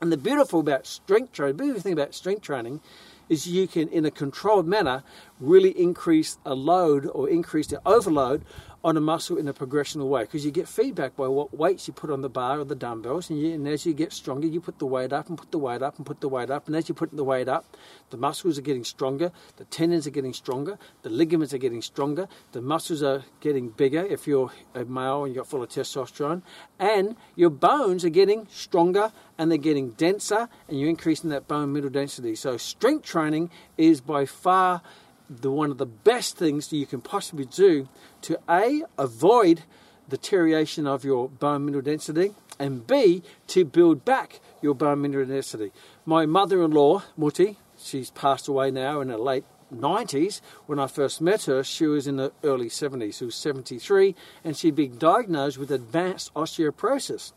And 0.00 0.10
the 0.10 0.16
beautiful 0.16 0.60
about 0.60 0.86
strength 0.86 1.32
training, 1.32 1.56
the 1.56 1.62
beautiful 1.62 1.82
thing 1.82 1.92
about 1.92 2.14
strength 2.14 2.42
training 2.42 2.80
is 3.28 3.46
you 3.46 3.68
can, 3.68 3.88
in 3.88 4.04
a 4.04 4.10
controlled 4.10 4.66
manner, 4.66 5.02
really 5.38 5.70
increase 5.78 6.38
a 6.44 6.54
load 6.54 7.06
or 7.06 7.28
increase 7.28 7.68
the 7.68 7.80
overload 7.86 8.44
on 8.82 8.96
a 8.96 9.00
muscle 9.00 9.36
in 9.36 9.46
a 9.46 9.52
progressional 9.52 10.08
way 10.08 10.22
because 10.22 10.44
you 10.44 10.50
get 10.50 10.66
feedback 10.66 11.14
by 11.16 11.28
what 11.28 11.56
weights 11.56 11.86
you 11.86 11.92
put 11.92 12.10
on 12.10 12.22
the 12.22 12.28
bar 12.28 12.60
or 12.60 12.64
the 12.64 12.74
dumbbells 12.74 13.28
and, 13.28 13.38
you, 13.38 13.52
and, 13.52 13.68
as 13.68 13.84
you 13.84 13.92
get 13.92 14.12
stronger 14.12 14.46
you 14.46 14.60
put 14.60 14.78
the 14.78 14.86
weight 14.86 15.12
up 15.12 15.28
and 15.28 15.36
put 15.36 15.50
the 15.50 15.58
weight 15.58 15.82
up 15.82 15.96
and 15.98 16.06
put 16.06 16.20
the 16.20 16.28
weight 16.28 16.50
up 16.50 16.66
and 16.66 16.74
as 16.74 16.88
you 16.88 16.94
put 16.94 17.14
the 17.14 17.24
weight 17.24 17.48
up 17.48 17.76
the 18.10 18.16
muscles 18.16 18.58
are 18.58 18.62
getting 18.62 18.84
stronger 18.84 19.30
the 19.56 19.64
tendons 19.66 20.06
are 20.06 20.10
getting 20.10 20.32
stronger 20.32 20.78
the 21.02 21.10
ligaments 21.10 21.52
are 21.52 21.58
getting 21.58 21.82
stronger 21.82 22.26
the 22.52 22.62
muscles 22.62 23.02
are 23.02 23.22
getting 23.40 23.68
bigger 23.68 24.04
if 24.06 24.26
you're 24.26 24.50
a 24.74 24.84
male 24.84 25.24
and 25.24 25.34
you're 25.34 25.44
full 25.44 25.62
of 25.62 25.68
testosterone 25.68 26.42
and 26.78 27.16
your 27.36 27.50
bones 27.50 28.04
are 28.04 28.10
getting 28.10 28.46
stronger 28.50 29.12
and 29.36 29.50
they're 29.50 29.58
getting 29.58 29.90
denser 29.90 30.48
and 30.68 30.78
you're 30.78 30.88
increasing 30.90 31.30
that 31.30 31.48
bone 31.48 31.72
mineral 31.72 31.92
density. 31.92 32.34
So 32.34 32.56
strength 32.56 33.04
training 33.04 33.50
is 33.78 34.00
by 34.00 34.26
far 34.26 34.82
the 35.30 35.50
one 35.50 35.70
of 35.70 35.78
the 35.78 35.86
best 35.86 36.36
things 36.36 36.68
that 36.68 36.76
you 36.76 36.86
can 36.86 37.00
possibly 37.00 37.44
do 37.44 37.88
to 38.22 38.38
a 38.48 38.82
avoid 38.98 39.62
deterioration 40.08 40.88
of 40.88 41.04
your 41.04 41.28
bone 41.28 41.64
mineral 41.64 41.82
density 41.82 42.34
and 42.58 42.86
b 42.86 43.22
to 43.46 43.64
build 43.64 44.04
back 44.04 44.40
your 44.60 44.74
bone 44.74 45.00
mineral 45.00 45.24
density. 45.26 45.70
My 46.04 46.26
mother-in-law, 46.26 47.04
Muti, 47.16 47.58
she's 47.78 48.10
passed 48.10 48.48
away 48.48 48.72
now 48.72 49.00
in 49.00 49.08
her 49.08 49.16
late 49.16 49.44
90s. 49.72 50.40
When 50.66 50.78
I 50.78 50.86
first 50.86 51.20
met 51.20 51.44
her, 51.44 51.62
she 51.64 51.86
was 51.86 52.06
in 52.06 52.16
the 52.16 52.32
early 52.44 52.68
70s. 52.68 53.18
She 53.18 53.24
was 53.24 53.34
73 53.34 54.14
and 54.44 54.56
she'd 54.56 54.74
been 54.74 54.98
diagnosed 54.98 55.58
with 55.58 55.70
advanced 55.70 56.32
osteoporosis. 56.34 57.32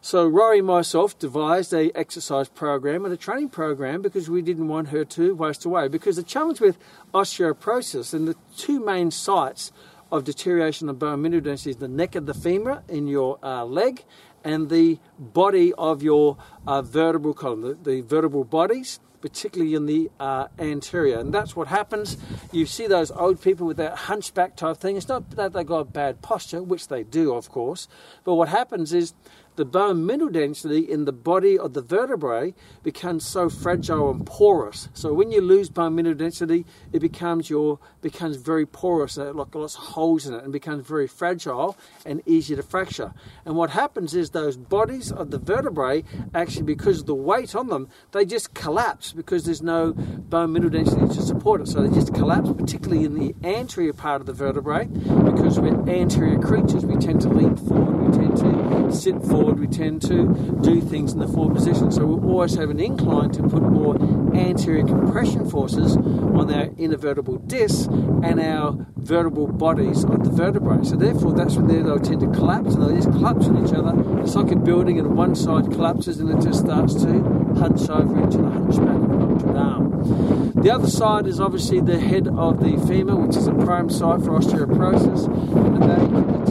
So 0.00 0.26
Rory 0.26 0.58
and 0.58 0.66
myself 0.66 1.18
devised 1.18 1.72
a 1.72 1.90
exercise 1.96 2.48
program 2.48 3.04
and 3.04 3.12
a 3.12 3.16
training 3.16 3.48
program 3.48 4.02
because 4.02 4.30
we 4.30 4.42
didn't 4.42 4.68
want 4.68 4.88
her 4.88 5.04
to 5.04 5.34
waste 5.34 5.64
away. 5.64 5.88
Because 5.88 6.16
the 6.16 6.22
challenge 6.22 6.60
with 6.60 6.78
osteoporosis 7.12 8.14
and 8.14 8.28
the 8.28 8.36
two 8.56 8.84
main 8.84 9.10
sites 9.10 9.72
of 10.12 10.24
deterioration 10.24 10.88
of 10.88 10.98
bone 10.98 11.22
mineral 11.22 11.42
density 11.42 11.70
is 11.70 11.76
the 11.76 11.88
neck 11.88 12.14
of 12.14 12.26
the 12.26 12.34
femur 12.34 12.82
in 12.88 13.08
your 13.08 13.38
uh, 13.42 13.64
leg 13.64 14.04
and 14.44 14.70
the 14.70 15.00
body 15.18 15.72
of 15.74 16.02
your 16.02 16.36
uh, 16.66 16.80
vertebral 16.80 17.34
column, 17.34 17.62
the, 17.62 17.74
the 17.82 18.00
vertebral 18.02 18.44
bodies 18.44 19.00
particularly 19.26 19.74
in 19.74 19.86
the 19.86 20.08
uh, 20.20 20.46
anterior. 20.56 21.18
And 21.18 21.34
that's 21.34 21.56
what 21.56 21.66
happens. 21.66 22.16
You 22.52 22.64
see 22.64 22.86
those 22.86 23.10
old 23.10 23.42
people 23.42 23.66
with 23.66 23.76
that 23.78 23.96
hunchback 24.10 24.54
type 24.54 24.76
thing. 24.76 24.96
It's 24.96 25.08
not 25.08 25.30
that 25.30 25.52
they've 25.52 25.66
got 25.66 25.92
bad 25.92 26.22
posture, 26.22 26.62
which 26.62 26.86
they 26.86 27.02
do, 27.02 27.34
of 27.34 27.50
course, 27.50 27.88
but 28.22 28.34
what 28.34 28.48
happens 28.48 28.92
is 28.92 29.14
the 29.56 29.64
bone 29.64 30.06
mineral 30.06 30.30
density 30.30 30.80
in 30.80 31.04
the 31.06 31.12
body 31.12 31.58
of 31.58 31.72
the 31.72 31.82
vertebrae 31.82 32.54
becomes 32.82 33.26
so 33.26 33.48
fragile 33.48 34.10
and 34.10 34.26
porous. 34.26 34.88
So 34.94 35.12
when 35.12 35.32
you 35.32 35.40
lose 35.40 35.70
bone 35.70 35.94
mineral 35.94 36.14
density, 36.14 36.66
it 36.92 37.00
becomes 37.00 37.50
your 37.50 37.78
becomes 38.02 38.36
very 38.36 38.66
porous, 38.66 39.18
uh, 39.18 39.32
like 39.32 39.54
lots 39.54 39.74
of 39.74 39.82
holes 39.82 40.26
in 40.26 40.34
it, 40.34 40.44
and 40.44 40.52
becomes 40.52 40.86
very 40.86 41.08
fragile 41.08 41.76
and 42.04 42.22
easy 42.26 42.54
to 42.54 42.62
fracture. 42.62 43.12
And 43.44 43.56
what 43.56 43.70
happens 43.70 44.14
is 44.14 44.30
those 44.30 44.56
bodies 44.56 45.10
of 45.10 45.30
the 45.30 45.38
vertebrae 45.38 46.04
actually, 46.34 46.62
because 46.62 47.00
of 47.00 47.06
the 47.06 47.14
weight 47.14 47.54
on 47.54 47.68
them, 47.68 47.88
they 48.12 48.24
just 48.24 48.54
collapse 48.54 49.12
because 49.12 49.44
there's 49.44 49.62
no 49.62 49.92
bone 49.94 50.52
mineral 50.52 50.70
density 50.70 51.06
to 51.06 51.22
support 51.22 51.60
it. 51.62 51.68
So 51.68 51.82
they 51.82 51.94
just 51.94 52.14
collapse, 52.14 52.50
particularly 52.52 53.04
in 53.04 53.14
the 53.14 53.34
anterior 53.42 53.92
part 53.92 54.20
of 54.20 54.26
the 54.26 54.32
vertebrae, 54.32 54.86
because 54.86 55.58
we're 55.58 55.88
anterior 55.88 56.38
creatures. 56.38 56.84
We 56.84 56.96
tend 56.96 57.22
to 57.22 57.28
lean 57.28 57.56
forward. 57.56 57.95
We 58.06 58.18
tend 58.18 58.36
to 58.38 58.92
sit 58.92 59.20
forward 59.22 59.58
we 59.58 59.66
tend 59.66 60.02
to 60.02 60.58
do 60.62 60.80
things 60.80 61.12
in 61.12 61.18
the 61.18 61.28
forward 61.28 61.54
position. 61.54 61.90
So 61.90 62.06
we 62.06 62.28
always 62.28 62.54
have 62.54 62.70
an 62.70 62.80
incline 62.80 63.30
to 63.32 63.42
put 63.42 63.62
more 63.62 63.96
anterior 64.34 64.84
compression 64.86 65.48
forces 65.48 65.96
on 65.96 66.52
our 66.52 66.66
intervertebral 66.68 67.46
discs 67.48 67.86
and 67.86 68.40
our 68.40 68.86
vertebral 68.96 69.46
bodies 69.46 70.04
of 70.04 70.24
the 70.24 70.30
vertebrae. 70.30 70.84
So 70.84 70.96
therefore, 70.96 71.32
that's 71.32 71.56
when 71.56 71.68
they'll 71.68 71.98
tend 71.98 72.20
to 72.20 72.28
collapse 72.28 72.74
and 72.74 72.88
they 72.88 72.96
just 72.96 73.10
collapse 73.10 73.46
on 73.46 73.66
each 73.66 73.72
other. 73.72 74.20
It's 74.20 74.34
like 74.34 74.50
a 74.52 74.56
building 74.56 74.98
and 74.98 75.16
one 75.16 75.34
side 75.34 75.70
collapses 75.72 76.20
and 76.20 76.30
it 76.30 76.42
just 76.42 76.60
starts 76.60 76.94
to 76.94 77.22
hunch 77.58 77.88
over 77.88 78.22
into 78.22 78.38
the 78.38 78.50
hunchback 78.50 78.96
of 78.96 79.10
Notre 79.10 79.52
Dame. 79.52 80.62
The 80.62 80.70
other 80.70 80.88
side 80.88 81.26
is 81.26 81.40
obviously 81.40 81.80
the 81.80 81.98
head 81.98 82.28
of 82.28 82.60
the 82.60 82.76
femur, 82.86 83.16
which 83.16 83.36
is 83.36 83.46
a 83.46 83.54
prime 83.54 83.90
site 83.90 84.20
for 84.20 84.30
osteoporosis, 84.30 85.26
and 85.26 85.82
they 85.82 85.96
can 85.96 86.46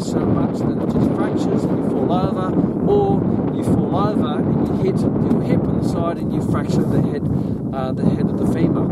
so 0.00 0.20
much 0.20 0.58
that 0.58 0.82
it 0.82 0.92
just 0.92 1.10
fractures 1.16 1.64
and 1.64 1.78
you 1.78 1.90
fall 1.90 2.12
over, 2.12 2.54
or 2.88 3.54
you 3.54 3.64
fall 3.64 3.96
over 3.96 4.38
and 4.38 4.68
you 4.68 4.92
hit 4.92 5.00
your 5.00 5.42
hip 5.42 5.60
on 5.64 5.82
the 5.82 5.88
side 5.88 6.18
and 6.18 6.32
you 6.32 6.40
fracture 6.50 6.82
the 6.82 7.02
head, 7.02 7.22
uh, 7.74 7.92
the 7.92 8.08
head 8.08 8.28
of 8.28 8.38
the 8.38 8.46
femur. 8.52 8.86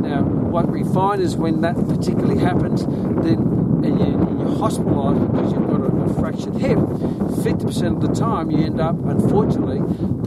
Now, 0.00 0.22
what 0.22 0.68
we 0.68 0.84
find 0.84 1.20
is 1.20 1.36
when 1.36 1.60
that 1.62 1.74
particularly 1.74 2.38
happens, 2.38 2.84
then 2.84 3.51
and, 3.84 3.98
you, 3.98 4.06
are 4.06 4.70
hospitalised 4.70 5.32
because 5.32 5.52
you've 5.52 5.68
got 5.68 5.80
a, 5.80 5.86
a 5.86 6.14
fractured 6.14 6.54
hip, 6.56 6.78
50% 6.78 7.96
of 7.96 8.00
the 8.00 8.14
time 8.14 8.50
you 8.50 8.64
end 8.64 8.80
up, 8.80 8.96
unfortunately, 9.04 9.80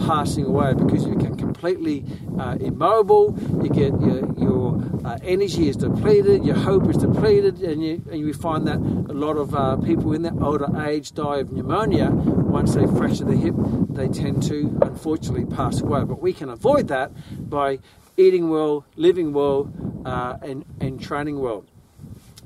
passing 0.05 0.45
away 0.45 0.73
because 0.73 1.05
you 1.05 1.15
become 1.15 1.37
completely 1.37 2.03
uh, 2.39 2.57
immobile, 2.59 3.37
you 3.63 3.69
get 3.69 3.99
your, 4.01 4.33
your 4.37 4.83
uh, 5.05 5.17
energy 5.23 5.69
is 5.69 5.77
depleted, 5.77 6.45
your 6.45 6.55
hope 6.55 6.89
is 6.89 6.97
depleted, 6.97 7.61
and 7.61 7.83
you, 7.83 8.03
and 8.11 8.19
you 8.19 8.33
find 8.33 8.67
that 8.67 8.77
a 8.77 9.13
lot 9.13 9.37
of 9.37 9.55
uh, 9.55 9.77
people 9.77 10.13
in 10.13 10.23
that 10.23 10.33
older 10.41 10.67
age 10.85 11.13
die 11.13 11.37
of 11.37 11.51
pneumonia 11.51 12.09
once 12.11 12.75
they 12.75 12.85
fracture 12.87 13.25
the 13.25 13.35
hip, 13.35 13.55
they 13.89 14.07
tend 14.07 14.41
to 14.43 14.77
unfortunately 14.81 15.45
pass 15.45 15.81
away. 15.81 16.03
But 16.03 16.21
we 16.21 16.33
can 16.33 16.49
avoid 16.49 16.87
that 16.89 17.11
by 17.49 17.79
eating 18.17 18.49
well, 18.49 18.85
living 18.95 19.33
well, 19.33 19.71
uh, 20.05 20.37
and, 20.41 20.65
and 20.79 21.01
training 21.01 21.39
well. 21.39 21.65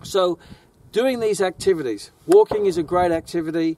So, 0.04 0.40
doing 0.92 1.20
these 1.20 1.42
activities, 1.42 2.12
walking 2.26 2.66
is 2.66 2.78
a 2.78 2.84
great 2.84 3.12
activity. 3.12 3.78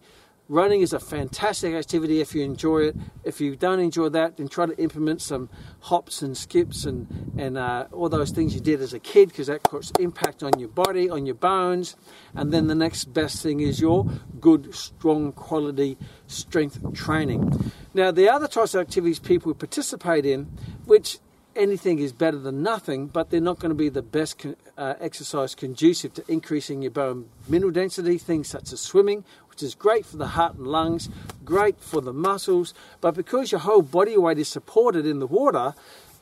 Running 0.49 0.81
is 0.81 0.91
a 0.91 0.99
fantastic 0.99 1.73
activity 1.73 2.19
if 2.19 2.35
you 2.35 2.43
enjoy 2.43 2.79
it. 2.87 2.95
If 3.23 3.39
you 3.39 3.55
don't 3.55 3.79
enjoy 3.79 4.09
that, 4.09 4.35
then 4.35 4.49
try 4.49 4.65
to 4.65 4.77
implement 4.77 5.21
some 5.21 5.49
hops 5.79 6.21
and 6.21 6.35
skips 6.35 6.83
and, 6.83 7.31
and 7.37 7.57
uh, 7.57 7.87
all 7.93 8.09
those 8.09 8.31
things 8.31 8.53
you 8.53 8.59
did 8.59 8.81
as 8.81 8.93
a 8.93 8.99
kid 8.99 9.29
because 9.29 9.47
that 9.47 9.63
puts 9.63 9.91
impact 9.97 10.43
on 10.43 10.59
your 10.59 10.67
body, 10.67 11.09
on 11.09 11.25
your 11.25 11.35
bones. 11.35 11.95
And 12.35 12.51
then 12.51 12.67
the 12.67 12.75
next 12.75 13.13
best 13.13 13.41
thing 13.41 13.61
is 13.61 13.79
your 13.79 14.05
good, 14.41 14.75
strong 14.75 15.31
quality 15.31 15.97
strength 16.27 16.93
training. 16.93 17.71
Now, 17.93 18.11
the 18.11 18.27
other 18.27 18.49
types 18.49 18.73
of 18.73 18.81
activities 18.81 19.19
people 19.19 19.53
participate 19.53 20.25
in, 20.25 20.45
which 20.83 21.19
anything 21.55 21.99
is 21.99 22.13
better 22.13 22.37
than 22.37 22.63
nothing, 22.63 23.07
but 23.07 23.29
they're 23.29 23.41
not 23.41 23.59
going 23.59 23.69
to 23.69 23.75
be 23.75 23.89
the 23.89 24.01
best 24.01 24.39
con- 24.39 24.55
uh, 24.77 24.95
exercise 24.99 25.55
conducive 25.55 26.13
to 26.15 26.23
increasing 26.27 26.81
your 26.81 26.91
bone 26.91 27.29
mineral 27.47 27.71
density. 27.71 28.17
Things 28.17 28.47
such 28.47 28.71
as 28.71 28.79
swimming, 28.79 29.23
which 29.49 29.61
is 29.61 29.75
great 29.75 30.05
for 30.05 30.17
the 30.17 30.27
heart 30.27 30.55
and 30.55 30.67
lungs, 30.67 31.09
great 31.43 31.79
for 31.79 32.01
the 32.01 32.13
muscles, 32.13 32.73
but 32.99 33.15
because 33.15 33.51
your 33.51 33.61
whole 33.61 33.81
body 33.81 34.17
weight 34.17 34.39
is 34.39 34.47
supported 34.47 35.05
in 35.05 35.19
the 35.19 35.27
water, 35.27 35.73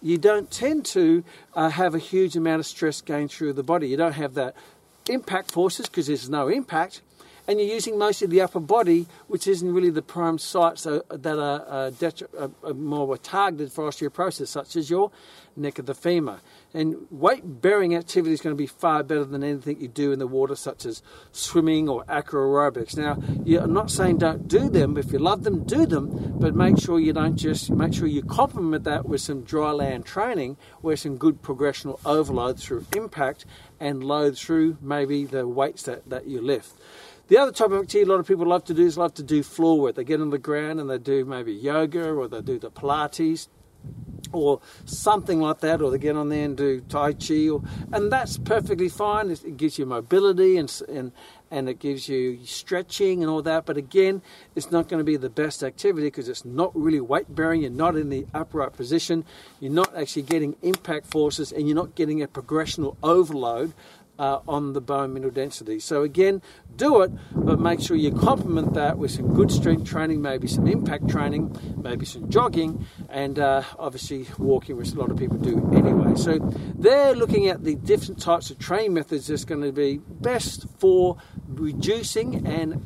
you 0.01 0.17
don't 0.17 0.49
tend 0.49 0.85
to 0.85 1.23
uh, 1.53 1.69
have 1.69 1.93
a 1.93 1.99
huge 1.99 2.35
amount 2.35 2.59
of 2.59 2.65
stress 2.65 3.01
going 3.01 3.27
through 3.27 3.53
the 3.53 3.63
body. 3.63 3.89
You 3.89 3.97
don't 3.97 4.13
have 4.13 4.33
that 4.35 4.55
impact 5.09 5.51
forces 5.51 5.87
because 5.87 6.07
there's 6.07 6.29
no 6.29 6.47
impact, 6.47 7.01
and 7.49 7.59
you're 7.59 7.67
using 7.67 7.97
mostly 7.97 8.27
the 8.27 8.41
upper 8.41 8.59
body, 8.59 9.07
which 9.27 9.47
isn't 9.47 9.73
really 9.73 9.89
the 9.89 10.03
prime 10.03 10.37
sites 10.37 10.83
that 10.83 11.03
are, 11.25 11.65
uh, 11.67 11.89
detri- 11.89 12.27
uh, 12.37 12.73
more 12.73 13.17
targeted 13.17 13.71
for 13.71 13.89
osteoporosis, 13.89 14.49
such 14.49 14.75
as 14.75 14.91
your 14.91 15.09
neck 15.55 15.79
of 15.79 15.87
the 15.87 15.95
femur. 15.95 16.41
And 16.75 17.07
weight 17.09 17.61
bearing 17.61 17.95
activity 17.95 18.33
is 18.33 18.41
going 18.41 18.55
to 18.55 18.57
be 18.57 18.67
far 18.67 19.01
better 19.01 19.25
than 19.25 19.43
anything 19.43 19.81
you 19.81 19.87
do 19.87 20.11
in 20.11 20.19
the 20.19 20.27
water, 20.27 20.55
such 20.55 20.85
as 20.85 21.01
swimming 21.31 21.89
or 21.89 22.05
aqua 22.07 22.39
aerobics. 22.39 22.95
Now, 22.95 23.17
I'm 23.63 23.73
not 23.73 23.89
saying 23.89 24.19
don't 24.19 24.47
do 24.47 24.69
them. 24.69 24.95
If 24.95 25.11
you 25.11 25.17
love 25.17 25.43
them, 25.43 25.63
do 25.63 25.87
them, 25.87 26.35
but 26.39 26.53
make 26.53 26.77
sure 26.77 26.99
you 26.99 27.13
don't 27.13 27.35
just 27.35 27.71
make 27.71 27.95
sure 27.95 28.05
you 28.05 28.21
complement 28.21 28.83
that 28.83 29.09
with 29.09 29.21
some 29.21 29.41
dry 29.41 29.71
land 29.71 30.05
training, 30.05 30.57
where 30.81 30.95
some 30.95 31.17
good 31.17 31.41
progressional 31.41 31.99
overload 32.05 32.59
through 32.59 32.85
impact 32.95 33.45
and 33.79 34.03
load 34.03 34.37
through 34.37 34.77
maybe 34.81 35.25
the 35.25 35.47
weights 35.47 35.83
that, 35.83 36.07
that 36.09 36.27
you 36.27 36.41
lift. 36.41 36.73
The 37.29 37.37
other 37.37 37.51
type 37.51 37.67
of 37.67 37.73
activity 37.83 38.01
a 38.01 38.05
lot 38.11 38.19
of 38.19 38.27
people 38.27 38.47
love 38.47 38.65
to 38.65 38.73
do 38.73 38.83
is 38.83 38.97
love 38.97 39.13
to 39.13 39.23
do 39.23 39.43
floor 39.43 39.79
work. 39.79 39.95
They 39.95 40.03
get 40.03 40.19
on 40.19 40.31
the 40.31 40.39
ground 40.39 40.79
and 40.79 40.89
they 40.89 40.97
do 40.97 41.25
maybe 41.25 41.53
yoga 41.53 42.09
or 42.09 42.27
they 42.27 42.41
do 42.41 42.57
the 42.57 42.71
Pilates 42.71 43.47
or 44.31 44.61
something 44.85 45.39
like 45.39 45.59
that, 45.59 45.81
or 45.81 45.89
they 45.89 45.97
get 45.97 46.15
on 46.15 46.29
there 46.29 46.45
and 46.45 46.55
do 46.55 46.81
Tai 46.81 47.13
Chi, 47.13 47.49
or, 47.49 47.63
and 47.91 48.11
that's 48.11 48.37
perfectly 48.37 48.89
fine. 48.89 49.31
It, 49.31 49.57
gives 49.57 49.79
you 49.79 49.85
mobility 49.85 50.57
and, 50.57 50.81
and, 50.87 51.11
and 51.49 51.69
it 51.69 51.79
gives 51.79 52.07
you 52.07 52.39
stretching 52.45 53.23
and 53.23 53.29
all 53.29 53.41
that, 53.41 53.65
but 53.65 53.77
again, 53.77 54.21
it's 54.55 54.71
not 54.71 54.87
going 54.87 54.99
to 54.99 55.03
be 55.03 55.17
the 55.17 55.29
best 55.29 55.63
activity 55.63 56.07
because 56.07 56.29
it's 56.29 56.45
not 56.45 56.75
really 56.75 56.99
weight 56.99 57.33
bearing, 57.33 57.61
you're 57.61 57.71
not 57.71 57.95
in 57.95 58.09
the 58.09 58.27
upright 58.33 58.73
position, 58.73 59.23
you're 59.59 59.71
not 59.71 59.95
actually 59.97 60.23
getting 60.23 60.55
impact 60.61 61.07
forces, 61.07 61.51
and 61.51 61.67
you're 61.67 61.75
not 61.75 61.95
getting 61.95 62.21
a 62.21 62.27
progressional 62.27 62.97
overload 63.01 63.73
uh, 64.19 64.41
on 64.47 64.73
the 64.73 64.81
bone 64.81 65.13
mineral 65.13 65.33
density. 65.33 65.79
So 65.79 66.03
again, 66.03 66.41
do 66.75 67.01
it, 67.01 67.11
but 67.31 67.59
make 67.59 67.81
sure 67.81 67.95
you 67.95 68.11
complement 68.11 68.73
that 68.73 68.97
with 68.97 69.11
some 69.11 69.33
good 69.33 69.51
strength 69.51 69.89
training, 69.89 70.21
maybe 70.21 70.47
some 70.47 70.67
impact 70.67 71.09
training, 71.09 71.57
maybe 71.81 72.05
some 72.05 72.29
jogging, 72.29 72.85
and 73.09 73.39
uh, 73.39 73.63
obviously 73.79 74.27
walking, 74.37 74.77
which 74.77 74.91
a 74.91 74.95
lot 74.95 75.09
of 75.09 75.17
people 75.17 75.37
do 75.37 75.57
anyway. 75.73 76.15
So 76.15 76.37
they're 76.77 77.15
looking 77.15 77.47
at 77.47 77.63
the 77.63 77.75
different 77.75 78.21
types 78.21 78.51
of 78.51 78.59
training 78.59 78.93
methods 78.93 79.27
that's 79.27 79.45
going 79.45 79.61
to 79.61 79.71
be 79.71 79.97
best 79.97 80.67
for 80.77 81.17
reducing 81.47 82.45
and 82.45 82.83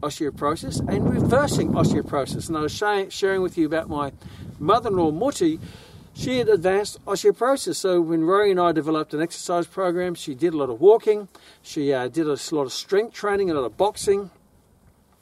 osteoporosis 0.00 0.80
and 0.88 1.10
reversing 1.10 1.72
osteoporosis. 1.72 2.48
And 2.48 2.56
I 2.56 2.62
was 2.62 2.72
sharing 3.12 3.42
with 3.42 3.58
you 3.58 3.66
about 3.66 3.88
my 3.88 4.12
mother-in-law 4.58 5.10
Muti 5.10 5.58
she 6.14 6.38
had 6.38 6.48
advanced 6.48 7.04
osteoporosis. 7.06 7.76
So 7.76 8.00
when 8.00 8.24
Rory 8.24 8.50
and 8.50 8.60
I 8.60 8.72
developed 8.72 9.14
an 9.14 9.22
exercise 9.22 9.66
program, 9.66 10.14
she 10.14 10.34
did 10.34 10.54
a 10.54 10.56
lot 10.56 10.70
of 10.70 10.80
walking, 10.80 11.28
she 11.62 11.92
uh, 11.92 12.08
did 12.08 12.26
a 12.26 12.36
lot 12.52 12.62
of 12.62 12.72
strength 12.72 13.14
training, 13.14 13.50
a 13.50 13.54
lot 13.54 13.64
of 13.64 13.76
boxing, 13.76 14.30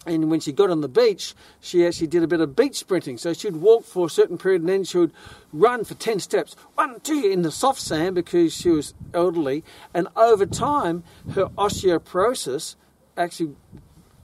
and 0.07 0.30
when 0.30 0.40
she 0.40 0.52
got 0.52 0.71
on 0.71 0.80
the 0.80 0.88
beach, 0.88 1.35
she 1.61 1.87
actually 1.87 2.07
did 2.07 2.23
a 2.23 2.26
bit 2.26 2.40
of 2.40 2.57
beach 2.57 2.76
sprinting. 2.76 3.18
So 3.18 3.33
she'd 3.33 3.57
walk 3.57 3.85
for 3.85 4.07
a 4.07 4.11
certain 4.11 4.38
period 4.38 4.62
and 4.62 4.68
then 4.68 4.85
she 4.85 4.99
would 4.99 5.12
run 5.52 5.85
for 5.85 5.95
10 5.95 6.21
steps, 6.21 6.57
one, 6.75 7.00
two, 7.00 7.28
in 7.30 7.42
the 7.42 7.50
soft 7.50 7.80
sand 7.80 8.14
because 8.14 8.54
she 8.54 8.71
was 8.71 8.95
elderly. 9.12 9.64
And 9.92 10.09
over 10.16 10.47
time, 10.47 11.04
her 11.33 11.47
osteoporosis 11.59 12.76
actually 13.16 13.57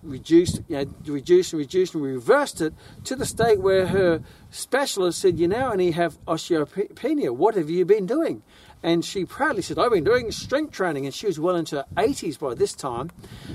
reduced, 0.04 0.62
you 0.68 0.76
know, 0.76 0.86
reduced 1.06 1.52
and 1.52 1.60
reduced 1.60 1.94
and 1.94 2.02
reversed 2.02 2.60
it 2.60 2.74
to 3.04 3.16
the 3.16 3.26
state 3.26 3.60
where 3.60 3.86
her 3.86 4.22
specialist 4.50 5.20
said, 5.20 5.38
You 5.38 5.48
now 5.48 5.72
only 5.72 5.92
have 5.92 6.18
osteopenia. 6.26 7.30
What 7.34 7.54
have 7.54 7.70
you 7.70 7.84
been 7.84 8.06
doing? 8.06 8.42
And 8.82 9.04
she 9.04 9.24
proudly 9.24 9.62
said, 9.62 9.78
I've 9.78 9.92
been 9.92 10.04
doing 10.04 10.30
strength 10.30 10.72
training. 10.72 11.06
And 11.06 11.14
she 11.14 11.26
was 11.26 11.40
well 11.40 11.56
into 11.56 11.76
her 11.76 11.86
80s 11.96 12.38
by 12.38 12.54
this 12.54 12.74
time. 12.74 13.10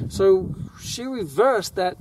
So 0.08 0.56
she 0.82 1.04
reversed 1.04 1.76
that 1.76 1.98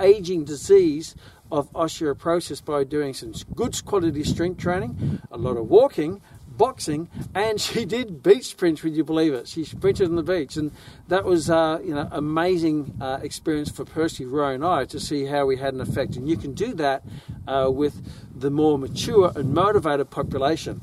aging 0.00 0.44
disease 0.44 1.14
of 1.52 1.70
osteoporosis 1.74 2.64
by 2.64 2.82
doing 2.82 3.12
some 3.14 3.34
good 3.54 3.84
quality 3.84 4.24
strength 4.24 4.60
training, 4.60 5.20
a 5.30 5.36
lot 5.36 5.56
of 5.56 5.68
walking, 5.68 6.22
boxing, 6.56 7.08
and 7.34 7.60
she 7.60 7.84
did 7.84 8.22
beach 8.22 8.46
sprints. 8.46 8.82
Would 8.82 8.94
you 8.94 9.04
believe 9.04 9.34
it? 9.34 9.48
She 9.48 9.64
sprinted 9.64 10.08
on 10.08 10.16
the 10.16 10.22
beach, 10.22 10.56
and 10.56 10.72
that 11.08 11.24
was 11.24 11.50
uh, 11.50 11.80
you 11.84 11.94
know 11.94 12.08
amazing 12.10 12.96
uh, 13.00 13.18
experience 13.22 13.70
for 13.70 13.84
Percy, 13.84 14.24
Roy, 14.24 14.54
and 14.54 14.64
I 14.64 14.84
to 14.86 15.00
see 15.00 15.24
how 15.26 15.46
we 15.46 15.56
had 15.56 15.74
an 15.74 15.80
effect. 15.80 16.16
And 16.16 16.28
you 16.28 16.36
can 16.36 16.54
do 16.54 16.74
that 16.74 17.02
uh, 17.46 17.70
with 17.72 18.00
the 18.34 18.50
more 18.50 18.78
mature 18.78 19.32
and 19.34 19.54
motivated 19.54 20.10
population. 20.10 20.80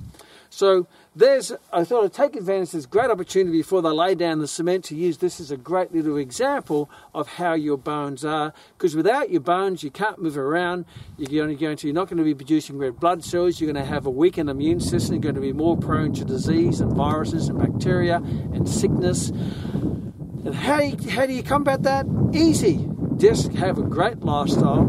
So 0.50 0.88
there's, 1.20 1.52
I 1.74 1.84
thought 1.84 2.06
I'd 2.06 2.14
take 2.14 2.36
advantage 2.38 2.70
of 2.70 2.74
this 2.74 2.86
great 2.86 3.12
opportunity 3.12 3.58
before 3.58 3.82
they 3.82 3.90
lay 3.90 4.16
down 4.16 4.40
the 4.40 4.48
cement 4.48 4.86
to 4.86 4.96
use 4.96 5.18
this 5.18 5.42
as 5.42 5.52
a 5.52 5.58
great 5.58 5.94
little 5.94 6.16
example 6.16 6.90
of 7.14 7.28
how 7.28 7.54
your 7.54 7.78
bones 7.78 8.24
are. 8.24 8.54
Because 8.78 8.96
without 8.96 9.30
your 9.30 9.42
bones, 9.42 9.84
you 9.84 9.92
can't 9.92 10.22
move 10.22 10.38
around. 10.38 10.86
You're 11.18 11.44
only 11.44 11.56
going 11.56 11.76
to, 11.78 11.88
you're 11.88 11.94
not 11.94 12.08
going 12.08 12.20
to 12.20 12.24
be 12.24 12.34
producing 12.34 12.78
red 12.78 13.02
blood 13.02 13.26
cells. 13.26 13.60
You're 13.60 13.72
going 13.72 13.84
to 13.84 13.90
have 13.90 14.06
a 14.06 14.10
weakened 14.10 14.50
immune 14.50 14.80
system. 14.80 15.16
You're 15.16 15.22
going 15.22 15.36
to 15.36 15.42
be 15.42 15.52
more 15.52 15.76
prone 15.76 16.14
to 16.14 16.24
disease 16.24 16.80
and 16.80 16.94
viruses 16.94 17.50
and 17.50 17.60
bacteria 17.60 18.16
and 18.16 18.68
sickness. 18.68 19.30
And 19.30 20.56
how, 20.56 20.90
how 21.10 21.26
do 21.26 21.34
you 21.34 21.44
combat 21.44 21.84
that? 21.84 22.06
Easy. 22.34 22.88
Just 23.18 23.52
have 23.54 23.78
a 23.78 23.84
great 23.84 24.22
lifestyle, 24.22 24.86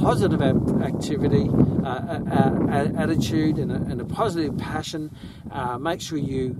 positive 0.00 0.42
activity, 0.82 1.48
uh, 1.84 1.88
uh, 1.88 2.20
uh, 2.70 2.92
attitude, 2.96 3.58
and 3.58 3.72
a, 3.72 3.76
and 3.76 4.00
a, 4.00 4.04
positive 4.04 4.56
passion. 4.58 5.14
Uh, 5.50 5.78
make 5.78 6.00
sure 6.00 6.18
you 6.18 6.56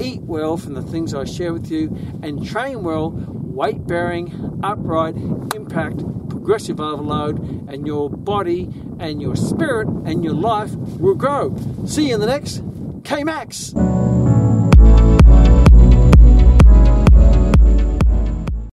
eat 0.00 0.22
well 0.22 0.56
from 0.56 0.74
the 0.74 0.82
things 0.82 1.14
I 1.14 1.24
share 1.24 1.52
with 1.52 1.70
you 1.70 1.96
and 2.22 2.46
train 2.46 2.82
well, 2.82 3.10
weight 3.10 3.86
bearing, 3.86 4.60
upright, 4.62 5.16
impact, 5.54 5.98
progressive 6.28 6.80
overload, 6.80 7.38
and 7.68 7.86
your 7.86 8.08
body 8.10 8.70
and 8.98 9.20
your 9.20 9.36
spirit 9.36 9.88
and 9.88 10.24
your 10.24 10.34
life 10.34 10.74
will 10.74 11.14
grow. 11.14 11.56
See 11.86 12.08
you 12.08 12.14
in 12.14 12.20
the 12.20 12.26
next 12.26 12.62
K 13.04 13.24
Max. 13.24 13.74